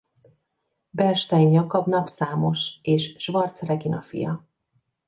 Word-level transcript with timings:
Bernstein 0.91 1.51
Jakab 1.53 1.87
napszámos 1.87 2.79
és 2.81 3.15
Schwartz 3.17 3.61
Regina 3.61 4.01
fia. 4.01 4.45